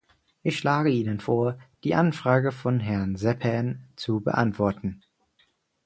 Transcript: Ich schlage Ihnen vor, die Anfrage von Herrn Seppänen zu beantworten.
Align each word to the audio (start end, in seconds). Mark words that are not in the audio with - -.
Ich 0.41 0.57
schlage 0.57 0.89
Ihnen 0.89 1.19
vor, 1.19 1.59
die 1.83 1.93
Anfrage 1.93 2.51
von 2.51 2.79
Herrn 2.79 3.17
Seppänen 3.17 3.87
zu 3.95 4.19
beantworten. 4.19 5.03